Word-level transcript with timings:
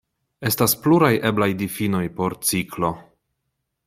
Estas 0.49 0.73
pluraj 0.85 1.11
eblaj 1.29 1.49
difinoj 1.59 2.03
por 2.21 2.39
ciklo. 2.53 2.91